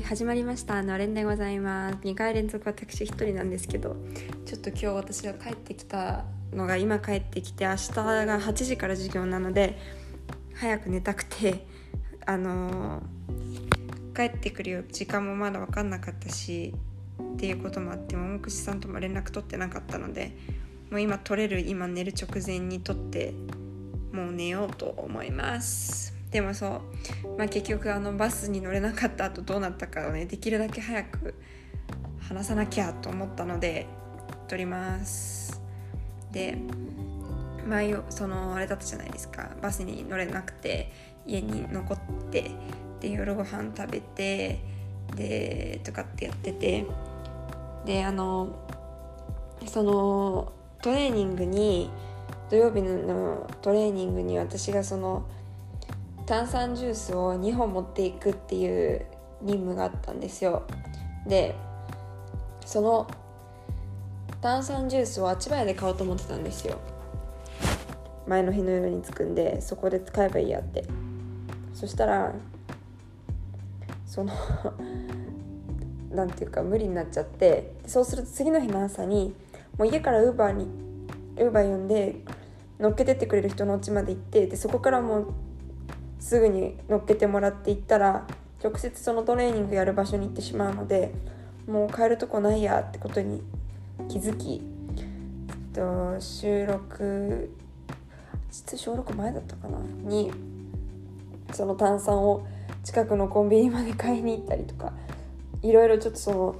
[0.00, 0.82] はい始まりました。
[0.82, 1.96] のれんでございます。
[2.04, 3.96] 2回連続私一人なんですけど
[4.46, 9.78] ちょっと今日私が帰ってきたのが今帰ってきて明日が8時から授業なので
[10.54, 11.66] 早く寝たくて
[12.24, 16.74] あのー、帰ってくる時間もまだ分かんなかったし
[17.34, 20.34] っていうこともあって桃串さんとも連絡取ってなかったので
[20.90, 23.34] もう今取れる今寝る直前に取って
[24.12, 26.19] もう寝ようと思います。
[26.30, 26.70] でもそう、
[27.36, 31.34] まあ、結局あのバスに乗れなかった後どうなったかをねできるだけ早く
[32.20, 33.86] 話さなきゃと思ったので
[34.46, 35.60] 撮ります。
[36.30, 36.56] で
[37.66, 39.50] 前そのあれだったじゃないですか。
[39.60, 40.92] バスに乗れなくて
[41.26, 41.98] 家に残っ
[42.30, 42.50] て
[43.00, 44.60] で夜ご飯食べて
[45.16, 46.86] でとかってやってて
[47.84, 48.66] であの
[49.66, 51.90] そのトレーニングに
[52.48, 55.24] 土曜日のトレーニングに私がその
[56.30, 59.04] 炭酸ジュースを2本持っていくっていう
[59.42, 60.62] 任務があったんですよ。
[61.26, 61.56] で
[62.64, 63.08] その
[64.40, 66.78] 炭酸ジュースをあちばやで買おうと思ってたんですよ。
[68.28, 70.84] 前の日の夜に着くんでそこで使えばいいやって。
[71.74, 72.32] そしたら
[74.06, 74.32] その
[76.14, 79.34] なんていうか無理になっちゃってそうすると次の日の朝に
[79.76, 80.68] もう家からウーバーに
[81.38, 82.20] ウーバー呼んで
[82.78, 85.26] 乗っけてってくれる人の家まで行ってでそこからもう
[86.20, 88.26] すぐに乗っけてもらって行ったら
[88.62, 91.12] 直接そのトレーニングやる場所に行ってしまうので
[91.66, 93.42] もう帰るとこないやってことに
[94.08, 94.62] 気づき
[95.72, 97.50] と収録
[98.50, 99.78] 実は収録前だったかな？
[100.02, 100.30] に
[101.52, 102.46] その炭酸を
[102.84, 104.92] 近くのコンビニまで買いに行ったりとか
[105.62, 106.56] いろいろちょっとその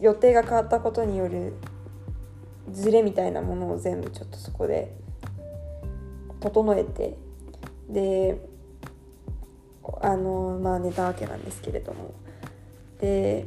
[0.00, 1.54] 予定が変わったことによる
[2.72, 4.92] ズレみたいなものを全部ちょっとそこで
[6.40, 7.16] 整えて
[7.88, 8.38] で
[10.00, 12.14] あのまあ寝たわけなんですけれども。
[13.00, 13.46] で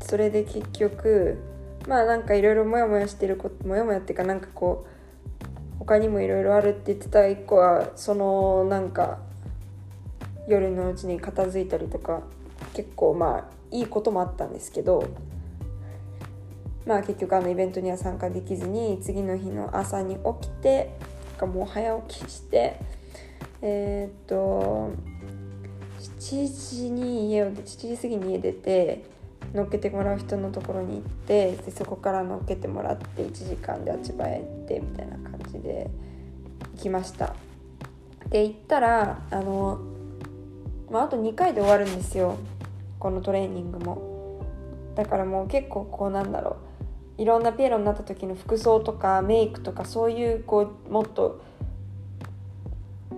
[0.00, 1.38] それで結局
[1.86, 9.18] まあなんかいろいろモヤモヤしてることモヤモヤっていうかなんかこう他にもいろいろあるって言ってた一個はそのなんか
[10.48, 12.22] 夜のうちに片付いたりとか
[12.74, 15.08] 結構まあいいこともあったんですけど
[16.86, 20.90] まあ結局あのイベントには参加できずに次の日の朝に起きて
[21.40, 22.78] もう早起きして
[23.62, 24.90] えー、っと
[26.18, 29.04] 7時に家を7時過ぎに家出て
[29.54, 35.90] 乗っけてもらう人のところに行ってでそこから乗っけてもらって1時間であちばへ行ってみたいな感じで
[36.76, 37.34] 行きました。
[38.28, 39.80] で行ったらあの、
[40.90, 42.36] まあ、あと2回で終わるんですよ。
[42.98, 44.40] このトレーニングも。
[44.94, 46.56] だからもう結構こうなんだろ
[47.18, 47.22] う。
[47.22, 51.42] いろんなピエロになった時の服装とかメイクとかそういうこうもっと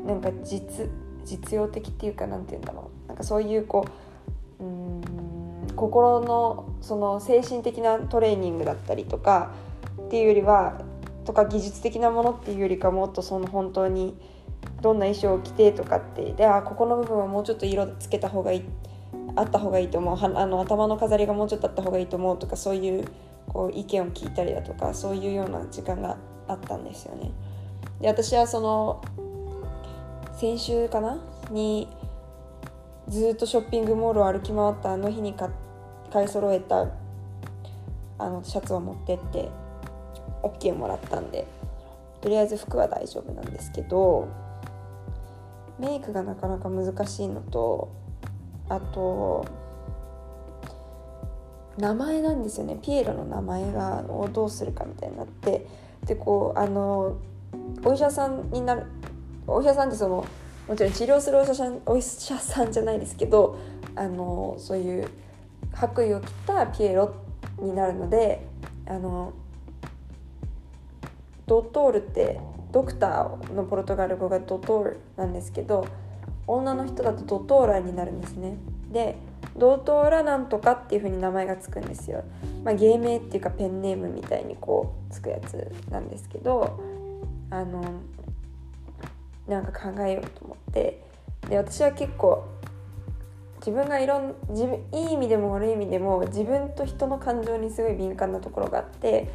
[0.04, 0.88] なんか実
[1.25, 3.87] 実用的っていうかなんて言うんだろうなんかそういうこ
[4.60, 5.00] ううん
[5.75, 9.53] 心のその精神的なトレーニングだったりとか
[10.06, 10.81] っていうよりは
[11.25, 14.14] とか技術的なものっていうよりかもっとその本当に
[14.82, 18.64] どんな衣装を着てとかってであここの部分はもうちょっと色つけた方がいい
[19.37, 23.09] あった方がいいと思うはあの頭の飾りがもうちょっとあった方がいいと思うとかそういう
[23.48, 26.16] こう意見を聞いたりだとかそういうような時間が
[26.47, 27.32] あったんですよね。
[28.00, 29.03] で私はその
[30.37, 31.19] 先週かな？
[31.50, 31.89] に
[33.09, 35.34] ずっとショッピングモールを歩き回ったあの日に
[36.11, 36.89] 買い揃えた
[38.19, 39.49] あのシャツを持ってって
[40.43, 41.47] OK もらったんで
[42.21, 44.28] とりあえず服は大丈夫なんですけど
[45.78, 47.93] メイクがなかなか難しいのと
[48.69, 49.44] あと
[51.77, 52.78] 名前なんですよね。
[52.81, 55.67] ピエロの名前がをどうするかみたいになって
[56.06, 57.19] でこうあの
[57.84, 58.87] お医者さんになる
[59.47, 60.27] お医者さんってその
[60.69, 63.59] もちろん治療するお医者さんお医者さんじゃないですけど
[63.94, 65.09] あのそういう
[65.72, 67.15] 白衣を着たピエロ
[67.59, 68.47] になるので
[68.87, 69.32] あの
[71.47, 72.41] ドトールって
[72.72, 75.87] ドクターのポルトガル語がドトールなんですけど
[76.46, 78.56] 女の人だとドトーラになるんですね。
[78.91, 79.17] で
[79.56, 82.25] ドトーラなんとかっていう風に名前がつくんですよ、
[82.64, 86.81] まあ、芸名っていうかペンネームみたいにこうつくやつなんですけど
[87.50, 87.82] あの
[89.49, 91.02] なんか考えようと思って
[91.49, 92.49] で私は結構
[93.58, 99.31] 自分がいろん自分いい意味でも悪い意味でも自分と人の感情にすごい敏感なところがあって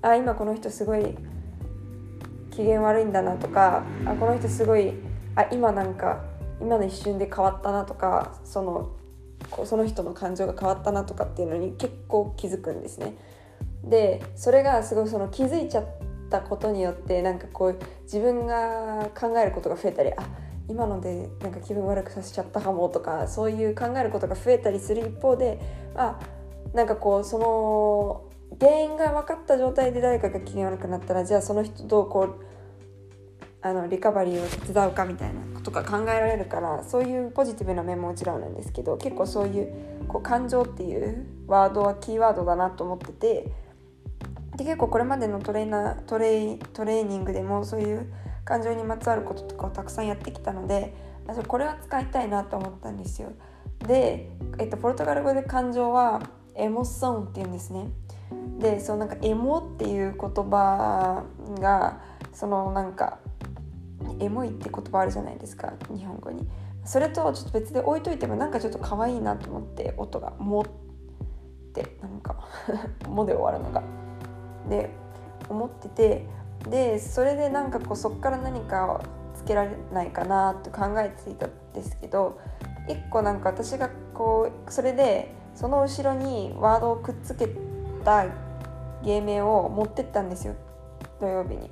[0.00, 1.16] あ今この人すごい
[2.50, 4.92] 機嫌悪いんだなとかあこの人すごい
[5.36, 6.24] あ今なんか
[6.60, 8.92] 今の一瞬で変わったなとかその
[9.64, 13.14] その人の感情が変わったなとかっていうのに結構気づくんですね。
[13.84, 15.84] でそれがすごいその気づいちゃっ
[16.32, 20.26] たことによってなんかこう自分が考えることが増えたりあ
[20.68, 25.60] 今のでなんか気分悪くさせちゃったかもとかそういう考えることが増えたりする一方で
[25.94, 26.18] あ
[26.72, 28.24] なんかこうその
[28.58, 32.44] 原因が分かった状態で誰かが機嫌悪くなったらじゃあその人とこう
[33.64, 39.72] あのリカバリーを手伝うかみたいなことが考えられるからそういうポジティブな面ももちろんなんですけど結構そういう
[40.08, 43.52] こう感情っていうワードはキーワードだなと思ってて
[44.56, 48.12] で結構これまでのトレーナートレトレーニングでもそういう
[48.44, 50.94] 感情にまつわることとかをたくさんやってきたので
[51.46, 53.32] これは使いたいなと思ったんですよ。
[53.86, 54.28] で、
[54.58, 56.20] えっと、ポルトガル語で感情は
[56.54, 57.88] エモソンっていうんですね。
[58.58, 61.24] でそのなんかエモっていう言葉
[61.60, 62.00] が
[62.32, 63.18] そのなんか
[64.20, 66.46] エモいって言葉あるじゃないですか日本語に。
[66.84, 70.64] それとちょっと別で置いといてもなんかちょっと可愛いなと思って音が「も」っ
[71.72, 72.36] てなんか
[73.06, 74.01] 「も」で終わるのが。
[74.68, 74.90] で
[75.48, 76.26] 思ってて
[76.68, 79.02] でそれでなんかこうそっから何か
[79.34, 82.38] つけられないかなと考えていたんですけど
[82.88, 87.48] 一個なんか私がこうそれでその後ろにワードをくっつけ
[88.04, 88.26] た
[89.04, 90.54] 芸名を持ってったんですよ
[91.20, 91.70] 土曜日に。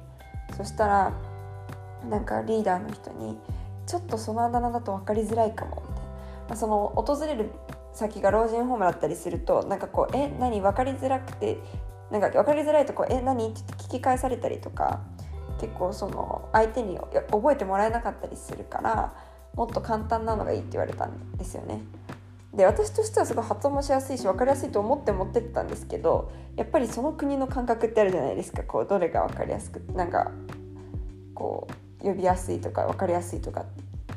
[0.56, 1.12] そしたら
[2.08, 3.38] なんかリーダーの人に
[3.86, 6.10] 「ちょっとそのあだ名だと分かりづらいかも」みたいな、
[6.50, 7.50] ま、その訪れる
[7.92, 10.60] 先が老人ホームだったりするとなんかこう「え何？
[10.60, 11.58] 分かりづらくて
[12.10, 15.00] なんか分かりづらいとこえ何?」って聞き返されたりとか
[15.60, 16.98] 結構その相手に
[17.30, 19.12] 覚えてもらえなかったりするから
[19.54, 21.82] もっと簡単なのがいいって言われたんですよね。
[22.54, 30.32] で私としてはすごい発音もしやすいし分かりやすいと思って持ってったんですけどやっぱりその国の感覚ってあるじゃないですかこうどれが分かりやすくなんか
[31.32, 31.68] こ
[32.00, 33.66] う呼びやすいとか分かりやすいとか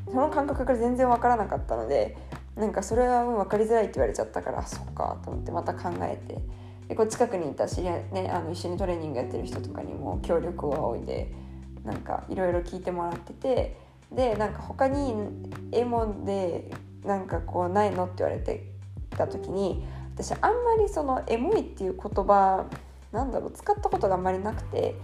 [0.07, 2.17] その感覚が全然分からなかったので
[2.55, 6.39] なんかそれはもう分かりづらいって言われちゃったからそっかと思ってまた考えて
[6.88, 11.31] でこう近くにいた知り合い、ね、あの一緒にトレーニングやってる人とかにも協力を仰いで
[11.83, 13.77] なんかいろいろ聞いてもらってて
[14.12, 15.13] でなんか他に
[15.71, 16.71] エモで
[17.03, 18.63] なんかこうないのって言われて
[19.12, 19.83] た時に
[20.15, 20.50] 私あんま
[20.80, 22.65] りそのエモいっていう言葉
[23.12, 24.95] なんだろう使ったことがあんまりなくて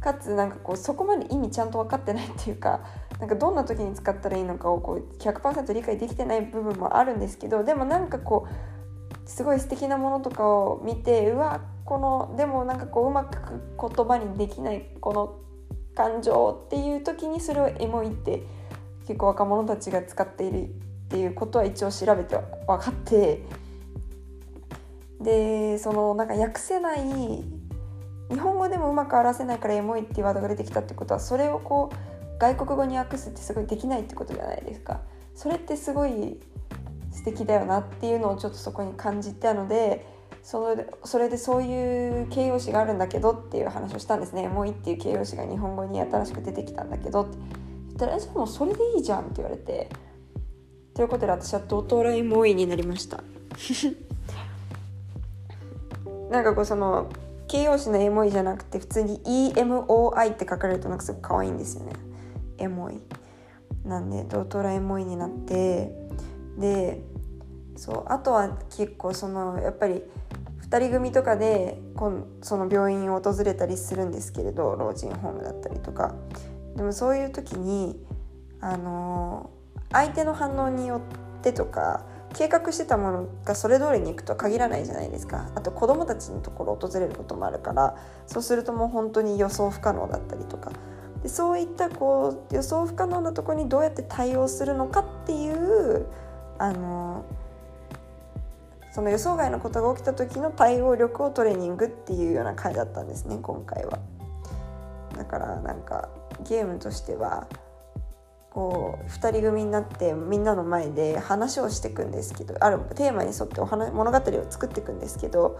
[0.00, 2.80] かつなんかこうそこまで意味ちゃんと分かってないっていうか
[3.20, 8.71] なんかどんな時に使ったらいいのかをこう100%理解できてない部分もあるんですけどでもなんかこう
[9.26, 15.38] すごい素敵なものとかを見てうわこのでもなんかこううまく言葉にできないこの
[15.94, 18.42] 感情っていう時にそれをエモいって
[19.06, 20.68] 結構若者たちが使っているっ
[21.08, 22.36] ていうことは一応調べて
[22.66, 23.44] 分かって
[25.20, 27.02] でそのなんか訳せない
[28.30, 35.00] 日本語でもうまく表せないからエモいっていうワードが出てきたってことはそれをこう外国語に訳すってすごいできないってことじゃないですか。
[35.34, 36.40] それってすごい
[37.12, 40.06] 素敵だよなっていうのをちょっとそこに感じたので
[40.42, 47.62] それそれでそういう形容詞があるんだけどっていう話をしたんですね「もうい」っていう形容詞が日本語に新しく出てきたんだけどって。
[47.92, 49.90] 言ったら「じゃあもうそれでいいじゃん」って言われて。
[50.94, 53.22] ということで私はドトライモイになりました。
[56.30, 57.08] なんかこうその
[57.48, 61.92] 形容詞のエモいじゃなくて普通に EMOI って書かれるとなんかすごく可愛いんですよね。
[62.58, 63.00] エモい。
[63.84, 65.92] なんでドトラエモいになって
[66.58, 67.02] で
[67.76, 70.02] そうあとは結構そのやっぱり
[70.68, 76.14] 2人組とかでこんその病院を訪れたりするんですけれど老人ホームだったりとか。
[76.76, 78.02] でもそういう時に
[78.60, 79.50] あの
[79.90, 81.02] 相手の反応によ
[81.38, 85.50] ってとか計画してたものがそれ通りにいくとは限らないじゃないですか。
[85.54, 90.70] あと子どもたちのところを訪れることもあるからそうするともう本当に予想不可能だったりとか。
[91.22, 96.06] でそういったこう予想不可能なところにどうやって対応するのかっていう
[96.62, 97.24] あの
[98.92, 103.98] その予想外のことが起きた時の対応力をトレーニングっていうような回だったんですね今回は。
[105.16, 106.08] だからなんか
[106.48, 107.48] ゲームとしては
[108.50, 115.58] こう2人組になってみんなの前で話をしていくんですけどあるテーマに沿ってお話物語を作っていくんですけど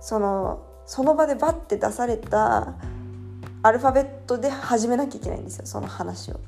[0.00, 2.74] そのその場でバッて出された
[3.62, 6.38] アルファベットで始めなきゃいけないんですよその話を。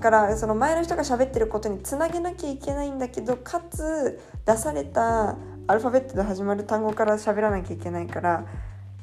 [0.00, 8.46] からその前の人が喋ってることにつなげなきゃいけないんだけどかつ出されたアルファベットで始まる単語から喋らなきゃいけないから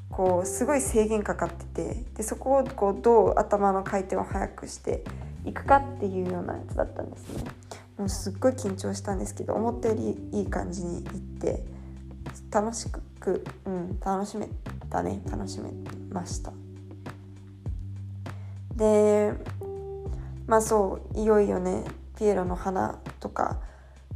[0.09, 5.03] こうすごい制限かかっててでそこをこうどう頭の回転を速くして
[5.45, 7.43] いくかっていうようなやつだったんですね。
[7.97, 11.03] もうすっごい緊張したんですけど思ったよりいい感じにいっ
[11.39, 11.63] て
[12.51, 12.87] 楽し
[13.19, 14.49] く、うん、楽しめ
[14.89, 15.71] たね楽しめ
[16.11, 16.51] ました。
[18.75, 19.33] で
[20.47, 21.83] まあそういよいよね
[22.17, 23.59] ピエロの花とか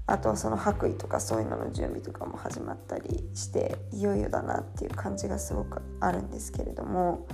[0.07, 7.27] あとはその白衣とかそういうのの準備とかも始まったりしていよいよだなっていう感じがすごくあるんですけれども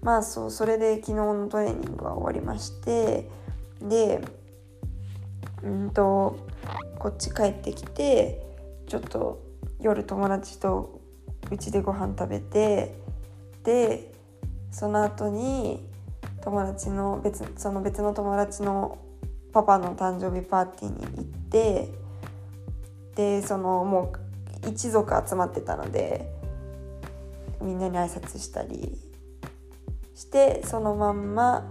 [0.00, 3.28] まあそうそれで昨日のトレーニングは終わりまして
[3.82, 4.22] で
[5.62, 6.38] うんと
[6.98, 8.42] こっち帰ってきて
[8.86, 9.42] ちょっと
[9.80, 11.00] 夜友達と
[11.50, 12.96] うちでご飯食べて
[13.64, 14.12] で
[14.70, 15.86] その後に
[16.44, 18.98] 友達の別その別の友達の
[19.52, 21.88] パパの誕生日パーティーに行って
[23.16, 24.12] でそのも
[24.62, 26.30] う一族集まってたので
[27.62, 28.98] みんなに挨拶したり
[30.14, 31.64] してそのまんま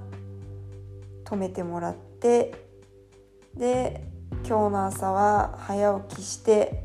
[1.23, 2.55] 泊めてもらって
[3.55, 4.03] で
[4.47, 6.83] 今日の朝は早起きして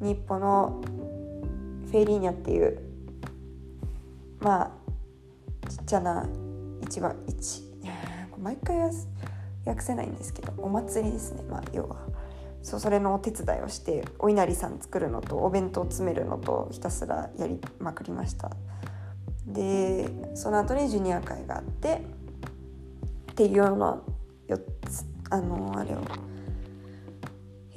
[0.00, 0.82] 日本の
[1.90, 2.80] フェリーニャっていう
[4.40, 6.26] まあちっちゃな
[6.84, 7.62] 市場市
[8.38, 8.78] 毎回
[9.64, 11.42] 訳せないんですけどお祭りですね。
[11.48, 11.96] まあ要は。
[12.62, 18.50] そうそれのお手伝いをしてお稲荷さん作るのとお弁当詰めるのとひたすらやりまくりました。
[19.46, 22.02] でその後にジュニア会があって
[23.32, 24.00] っていうような
[24.48, 24.56] 4
[24.88, 26.00] つあのあれを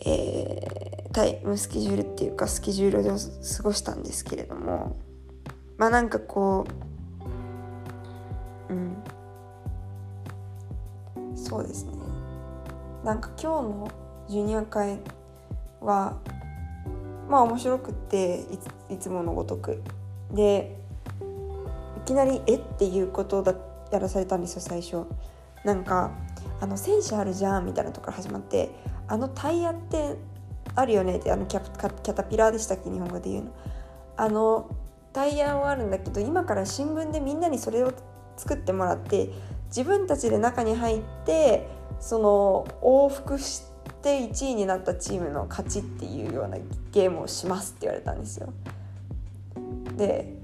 [0.06, 4.96] えー、タイムスケジュールっていうかスケジュールで過ごしたんですけれども
[5.78, 6.87] まあなんかこう
[8.70, 8.98] うん。
[11.36, 11.92] そうですね。
[13.04, 13.92] なんか今日の
[14.28, 15.00] ジュニア会
[15.82, 16.18] は
[17.30, 18.46] まあ面白くって
[18.90, 19.82] いつものごとく。
[20.32, 20.78] で
[21.98, 23.54] いきなり「えっ?」ていうことだ
[23.92, 25.06] やらされたんですよ最初。
[25.64, 26.12] なんか
[26.60, 28.72] 「あの戦車あるじゃん」みたいなところ始まって
[29.08, 30.18] 「あのタイヤって
[30.76, 33.52] あるよね」ってあのキャキャタピラーでしたっけ日本語で言うの。
[34.18, 34.70] あの
[35.14, 37.92] タイヤはあるんだけど今から新聞でみんなにそれを
[38.38, 39.30] 作ってもらって
[39.68, 41.68] 自分たちで中に入って
[42.00, 43.64] その往復し
[44.02, 46.58] て1位になったチームの勝ちっていうような
[46.92, 48.54] ゲームをしますって言われたんですよ。
[49.98, 50.36] で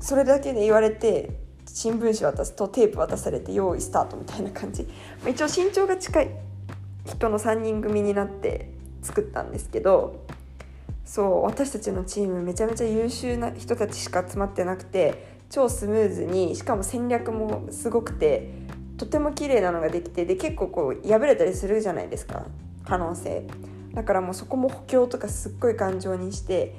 [0.00, 4.88] それだけで言われて新聞紙渡すとテープ渡されて用意スタートみたいな感じ
[5.28, 6.30] 一応身長が近い
[7.06, 8.70] 人の3人組になって
[9.02, 10.24] 作ったんですけど
[11.04, 18.50] そう私たちのチームめちゃめちゃ優秀な人たちしか集まってなくて超スムーズにしかも戦略もすごくて
[18.96, 22.46] とても綺麗なのができてで結構こう破れたりするじゃないですか
[22.84, 23.46] 可能性。
[23.92, 26.76] だからもうそこも補強とかすっごい頑丈にして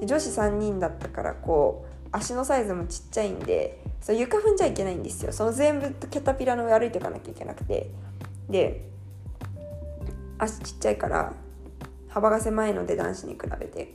[0.00, 5.32] 女子3人だったからこう足のサイズもちっちゃいんでそ床踏んじゃいけないんですよ。
[5.32, 7.90] その全部キャタピラの上歩いていかなきゃいけなくて。
[8.48, 8.88] で
[10.38, 11.32] 足ちっちゃいから
[12.08, 13.94] 幅が狭いので男子に比べて。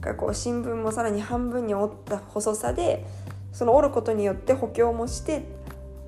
[0.00, 3.04] かこう新聞もさらに半分に折った細さで
[3.58, 5.38] その折ることによって補強もして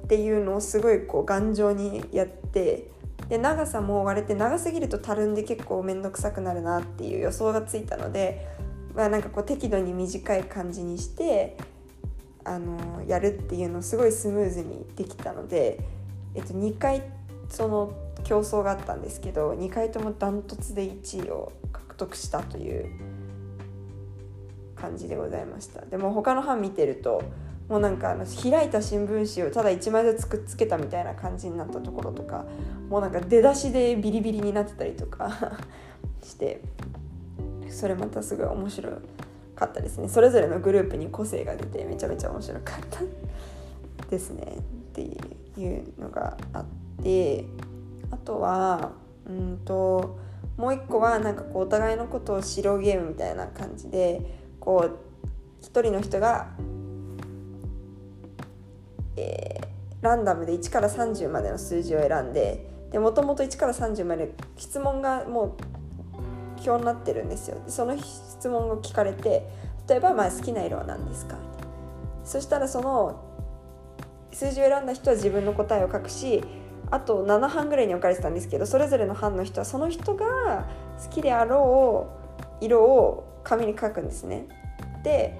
[0.05, 2.87] っていうのをすごいこう頑丈にやって
[3.29, 8.47] で長さも割れて長すぎるとたるんで結構面倒くさくなるなっていう予想がついたので、
[8.95, 11.57] まあ、なんかこう適度に短い感じにして
[12.45, 15.81] あのやるっていうのをすごいスムーズにできたので、
[16.37, 17.03] えっと、2回
[17.49, 17.93] その
[18.23, 23.10] 競争があったんですけど2回ともダントツで1位を獲得したという
[24.81, 25.85] 感じでございました。
[25.87, 27.23] でも他の班見てると
[27.69, 32.45] もうなんかあの開いた新聞紙をただ1枚ずつくっつけたみたいな感じになったところとか
[32.89, 35.31] もうなんか出だしでビリビリになってたりとか
[36.23, 36.61] して
[37.69, 38.91] それまたすごい面白
[39.55, 40.09] かったですね。
[40.09, 43.01] それぞれのグループに個性が出てめちゃめちゃ面白かった
[44.11, 44.57] ですね。
[44.91, 46.65] っていうのがあっ
[47.03, 47.45] て
[48.11, 48.91] あとは
[49.29, 50.19] うんと
[50.57, 54.21] もう一個はなんかこうお互いのことを知ろうゲームみたいな感じで
[54.71, 54.99] こう
[55.61, 56.47] 一人の人が、
[59.17, 59.67] えー、
[60.01, 65.57] ランダムで1から30までの数字を選んででもともと1から30まで質問がも
[66.15, 69.51] う表になってるんですよでその質問を聞かれて
[69.89, 71.37] 例えばまあ好きな色は何ですか？
[72.23, 73.21] そしたらその
[74.31, 76.45] 数字を選んだ人は自分の答えを書くし
[76.93, 80.69] あと7班ぐらいに分かれてたんですけどそれぞれの班の人はその人が
[81.03, 82.09] 好きであろ
[82.61, 84.47] う色を紙に書くんですね。
[85.03, 85.39] で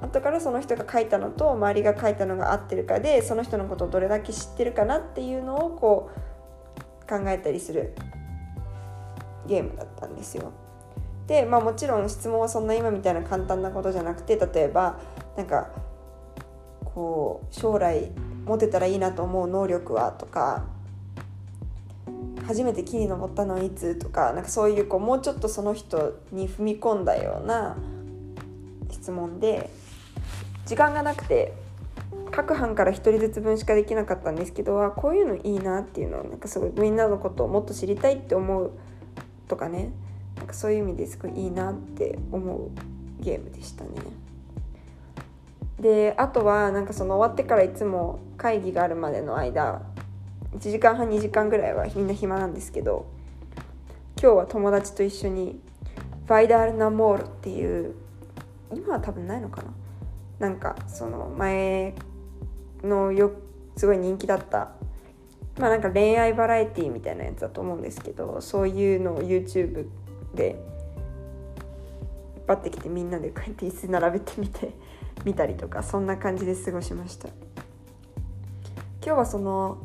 [0.00, 7.94] 後からその人が書いたのと周りが書いたのが合ってるかでその人のことをどれだけ知ってるかなっていうのをこう考えたりする
[9.46, 10.52] ゲームだったんですよ。
[11.26, 14.98] でまあもちろん質問はそんな今みたいな簡単なことじゃなくて例えば
[15.36, 15.68] なんか
[16.84, 18.10] こう将来
[18.46, 20.64] 持てたらいいなと思う能力はとか
[22.46, 27.76] 初めて木に登ったのはいつとかなんかそういうこうもうちょっとその人に踏み込んだような
[28.90, 29.70] 質問で
[30.66, 31.52] 時間がなくて
[32.30, 38.72] 各班から1人ずつ分しかできなかったんですけどあこういうのいいなっていうのをなんかすごいみんなのことをもっと知りたいって思う
[39.48, 39.92] とかね
[40.36, 42.70] なんかそういう意味ですごいいいなって思う
[43.20, 43.90] ゲームでしたね。
[45.80, 49.82] であとはなんかその終わってからいつも会議があるまでの間
[50.56, 53.06] 1時間半2時間ぐらいはみんな暇なんですけど
[54.20, 55.60] 今日は友達と一緒に
[56.26, 57.94] ファイダール・ナモールっていう
[58.72, 59.72] 今は多分ないのかな。
[60.38, 61.94] なんかその前
[62.82, 63.32] のよ
[63.76, 64.72] すごい人気だった。
[65.58, 69.88] まあなんか恋愛バラエティーみたいなやつだと思うんですけどそういうのを YouTube
[70.34, 70.56] で
[72.36, 74.72] 引っ張ってきてみんなでこうやって椅子並べてみて
[75.24, 77.28] 見たりとかそんな感じで過ごしました。
[79.04, 79.78] 今日はその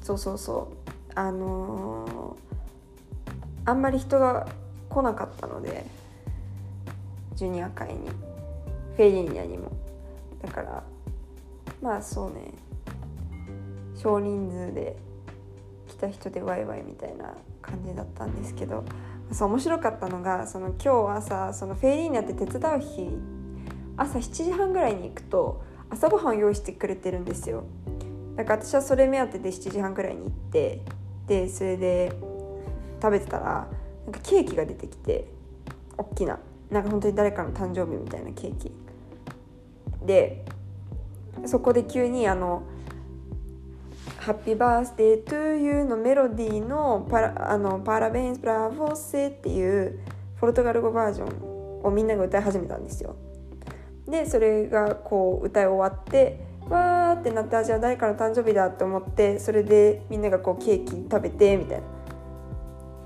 [0.00, 0.88] そうそうそう。
[1.14, 4.46] あのー、あんまり人が
[4.88, 5.84] 来なかったので
[7.38, 8.08] ジュニア会に
[8.96, 9.70] フェリーニャにも。
[10.42, 10.82] だから
[11.80, 12.52] まあそうね。
[13.94, 14.96] 少人数で
[15.86, 18.84] 来た人でワイワイみたいな感じだったんですけど
[19.30, 23.08] そう面白かったのがその今日朝そのフェリーニャって手伝う日
[23.96, 27.62] 朝7時半ぐらいに行くと朝ごはんを用意してくれてるんですよ。
[28.34, 30.82] だから私はそれ目当てで7時半ぐらいに行って
[31.28, 32.12] でそれで
[33.00, 33.68] 食べてたら
[34.06, 35.28] なんかケーキが出てきて
[35.96, 38.72] 大きななんか本当に誰かの誕生日みたいなケーキ
[40.04, 40.44] で
[41.46, 42.62] そこで急にあの
[44.18, 49.98] 「ハッピーバースデートゥーユー」のメロディーのパラあのパラベンスブラボーセっていう
[50.40, 53.16] ポルトガル語バージョンをみんなが歌い始めたんですよ。
[54.06, 61.97] でそれがこう歌い終わってわーってなってあじゃあ誰かの誕生日だって思ってそれでみんながこうケーキ食べてみたいな。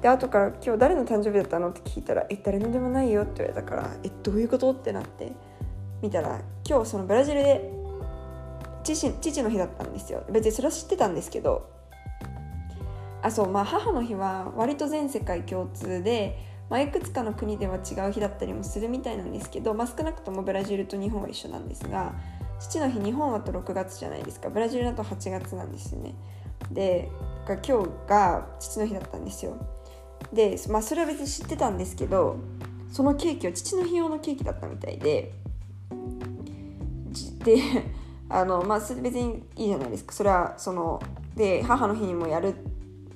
[0.02, 5.32] で後から「今日誰の誕生日だったの?」って聞いたら「え誰のでもないよ」って言われたから「えどういうこと?」ってなって
[6.02, 7.72] 見たら今日そのブラジルで
[8.82, 11.70] 父父の日だったんですよ別にそれは知ってたんですけど
[13.22, 16.36] あそうまあ母の日は割と全世界共通で、
[16.68, 22.12] まあ、いくつかの国では違う日だったりもするみたいなんですけど、まあ、少なくともブラジルと日本は一緒なんですが
[22.58, 26.14] 父の日日本はと6月じゃないですかブラジルだと8月なんですよね
[26.72, 27.10] で
[27.46, 29.56] 今日が父の日だったんですよ
[30.32, 32.36] で、まあ、それは別に知ってたんですけど
[32.90, 35.32] そのケーキは父の日用のケーキだったみたいで
[37.44, 37.58] で
[38.28, 40.12] あのまあそれ別にいいじゃないですか。
[40.12, 41.02] それはその
[41.36, 42.54] で母の日にもやる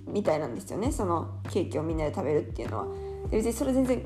[0.06, 0.92] みたいなんですよね。
[0.92, 2.86] そのケーキをみんなで食べるっていうのは。
[3.30, 4.02] で別にそれ全然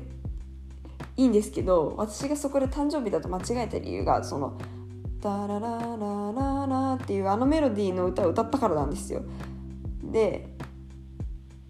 [1.17, 4.53] いいんですけど私がそこで誕生日だと間違えた理由がその
[5.21, 9.21] 「ダラララララ」っていうあのメロディーの歌を歌ったからなんですよ。
[10.03, 10.50] で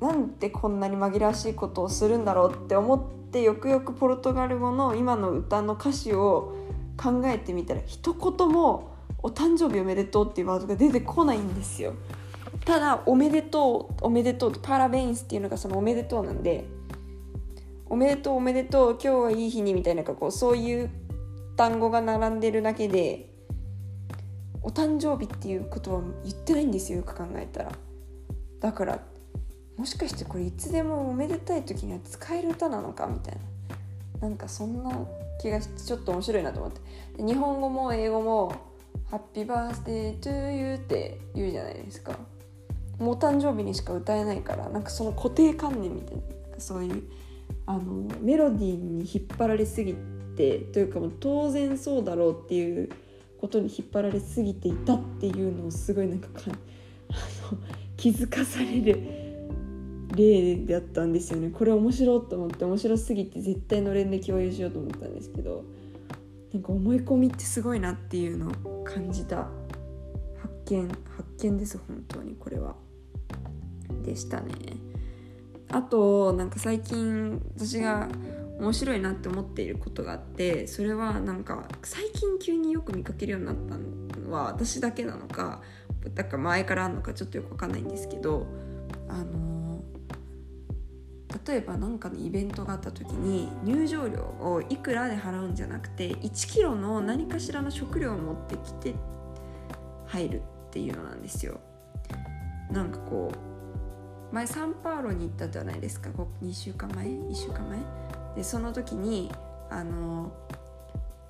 [0.02, 6.56] なんでこんなに紛らわしいことをするんだろうって思ってよくよくポルトガル語の今の歌の歌詞を
[6.98, 11.94] 考えてみたら一言も「お誕生日おめでとう」っていうワードが出てこないんですよ。
[12.66, 16.66] ただ「おめでとう」「おめでとう」パラベインスっていうのがその「おめでとう」なんで
[17.88, 20.90] 「おめでとうおめでとう今日はいい日に」みたいなこうそういう
[21.56, 23.30] 単語が並んでるだけで
[24.64, 27.72] お誕生日っていうことは言ってないんですよよく考えたら。
[28.60, 29.11] だから
[29.78, 33.42] もしかしてこれいつでもおめでたい時には使える歌なのかみたいな。
[34.28, 34.92] なんかそんな
[35.42, 37.24] 気がしてちょっと面白いなと思って。
[37.24, 38.54] 日本語も英語も
[39.10, 42.20] 「ハッピーバースデートゥーユー」って言うじゃないですか。
[43.00, 46.22] もう誕生日にしか歌えないからなんかその固定観念みたいな。
[46.62, 47.04] そういう
[47.66, 49.96] あのメロディーに引っ張られすぎ
[50.36, 52.90] てというかもう当然そうだろうっていう
[53.40, 57.58] ことに引っ張られすぎていたっていうのをすごいなんかかあの
[57.98, 59.21] 気づかされる
[60.16, 61.50] 例だったんですよね。
[61.50, 65.64] これ面白いと思って面白すぎて絶対のれんで共有しようと思ったんですけど
[66.54, 69.48] なんか思い込みってすごいなっていうのを感じた
[70.42, 72.76] 発見発見です本当にこれは。
[74.04, 74.54] でしたね。
[75.70, 78.10] あとなんか最近私が
[78.60, 85.62] 面白いなって思っていることがあってそれはなんか最近急によく見かけるようになったのは私だけなのか
[86.14, 88.46] だから前からあるのかちょっとよく分かんないんですけど
[89.08, 89.61] あの
[91.48, 98.96] 例えば何かのイベントがあった時に入場料をいくらで払うんじゃなくて1キロの何かしらの食料を持ってきて
[100.08, 101.60] 入るっていうのなんですよ。
[102.70, 103.32] なんかこ
[104.32, 106.10] う前サンパウロに行ったじゃないですか。
[106.42, 107.80] 2週間前？1週間前？
[108.36, 109.32] でその時に
[109.70, 110.32] あの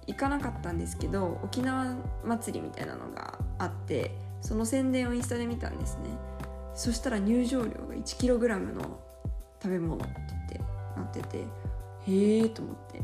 [0.08, 6.10] 行かなかったんですけど沖縄祭りみたいなのがあってその宣伝をインスタで見たんですね。
[6.74, 9.00] そしたら入場料が 1kg の
[9.62, 10.60] 食べ物って言って
[10.96, 11.38] なってて
[12.08, 13.02] へえと思って。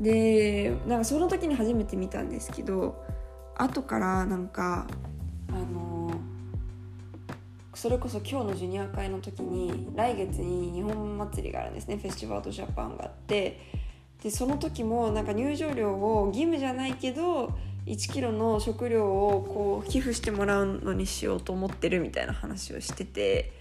[0.00, 3.04] でなんかその時に初めて見たんですけど
[3.54, 4.86] 後からなんか
[5.50, 6.10] あの
[7.74, 11.96] それこそ今日のジュニア会の時に来月に日本祭りがあるんですね。
[11.96, 13.60] フェスティバルとジャパンがあって。
[14.22, 23.59] でその時もなんか入場料を義務じゃないけど1キロの食料をこう寄付してもらうのにしようと思ってるみたいな話をしてて。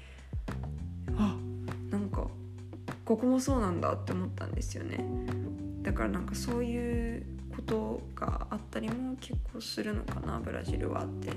[3.10, 5.04] ここもそうなんだって思ったんですよね。
[5.82, 11.32] だからなんかそういうことがあったりも結構するのかなブラジルはって。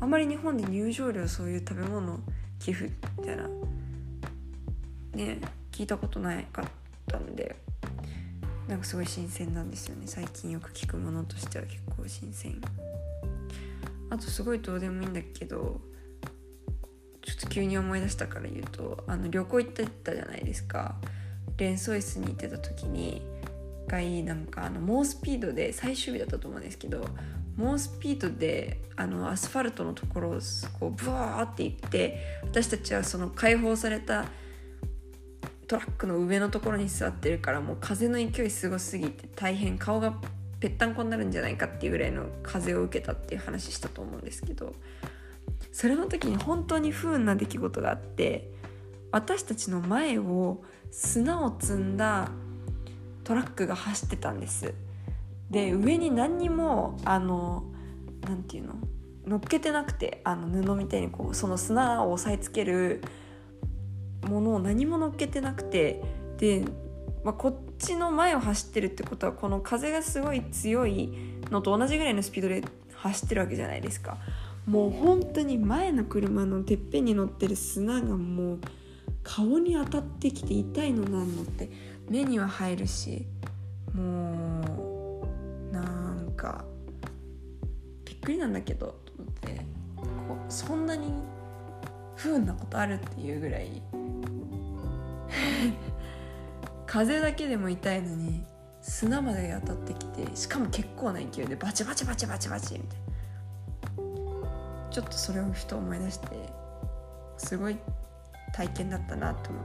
[0.00, 2.20] あんまり日本で入場料そういう食べ物
[2.58, 3.48] 寄付みたいな
[5.14, 5.38] ね
[5.72, 6.64] 聞いたことないかっ
[7.06, 7.56] たんで
[8.68, 10.02] なんかすごい新鮮なんですよね。
[10.04, 12.60] 最近よく聞くものとしては結構新鮮。
[14.10, 15.80] あとすごいどうでもいいんだけど
[17.22, 20.96] ちょっと急に思い出したから言うとあの旅行行ってたじゃないですか。
[21.56, 23.22] 連想室に行ってた時に
[23.86, 27.06] 一回なんかあの猛スピードで最終日だったと思うんですけど
[27.56, 30.38] 猛スピードであのアスファルトのところを
[30.80, 34.24] こうブワーって行って私たちはその解放された
[35.66, 40.14] トラックの上のところに座ってるからもう風の勢いすごすぎて大変顔が
[40.60, 44.74] ぺったんこになるんじゃないかっていうぐらいの風を受けたっていう話したと思うんですけど
[45.72, 48.50] それの時に本当に不運な出来事があって
[49.14, 52.32] 私たちの前を砂を積んだ
[53.22, 54.74] トラックが走ってたんです。
[55.50, 57.62] で上に何にもあの
[58.22, 58.74] 何て言うの？
[59.24, 63.02] 乗っけてなくてあの布みたいにこうその砂を押さえつける
[64.26, 66.02] ものを何も乗っけてなくて
[66.38, 66.64] で、
[67.22, 71.12] まあ、こっちの前を走ってるってことはこの風がすごい強い
[71.52, 74.18] のと同じぐらいのスピードで走ってるわけじゃないですか。
[74.66, 78.58] もう本当に前の車のてっぺんに乗ってる砂がもう
[79.24, 81.68] 顔に当たってきて痛いのなんのって
[82.08, 83.26] 目には入るし
[83.92, 85.26] も
[85.70, 86.64] うなんか
[88.04, 89.60] びっくりなんだけどと思って
[90.28, 91.12] こそんなに
[92.14, 93.82] 不運なことあるっていうぐらい
[96.86, 98.44] 風だけでも痛いのに
[98.80, 103.04] 砂まで当たってきてしかも結構な勢いでバチバチバチバチバチみたいな。
[104.94, 106.28] ちょっとそれをふと思い出して
[107.36, 107.76] すごい
[108.54, 109.64] 体験だったなと思っ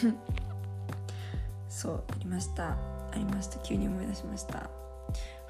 [0.00, 0.14] て。
[1.68, 2.70] そうありました。
[2.70, 2.78] あ
[3.14, 3.58] りました。
[3.58, 4.70] 急に思い出しました。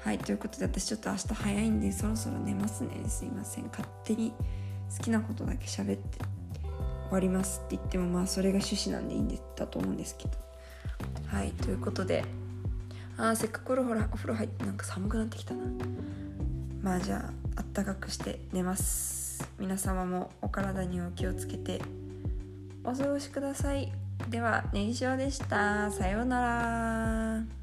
[0.03, 2.89] はいということで私ちょっと明日早いんでそろそろ寝ますね。
[3.07, 3.67] すいません。
[3.67, 4.33] 勝手に
[4.97, 10.31] 好きなことだけ喋って終わりますって言ってもまあそれが趣旨なんでいいんだと思うんですけど。
[11.27, 12.25] はいということで
[13.17, 15.61] あーせっかくお風呂お風呂入ってなんか寒くなってきたな。
[16.81, 19.20] まあじゃああったかくして寝ます。
[19.41, 19.51] ます。
[19.59, 21.81] 皆様もお体にお気をつけて
[22.83, 23.91] お過ごしください。
[24.29, 25.91] ではネギ塩でした。
[25.91, 27.60] さようなら。